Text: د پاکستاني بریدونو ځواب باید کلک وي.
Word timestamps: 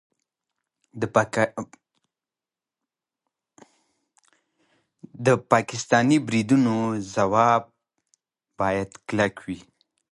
د 5.25 5.27
پاکستاني 5.51 6.17
بریدونو 6.27 6.75
ځواب 7.13 7.63
باید 8.59 8.89
کلک 9.07 9.35
وي. 9.47 9.59